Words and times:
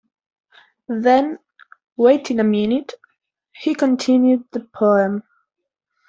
Then, 0.87 1.37
waiting 1.95 2.39
a 2.39 2.43
minute, 2.43 2.95
he 3.51 3.75
continued 3.75 4.45
the 4.51 4.61
poem. 4.61 5.21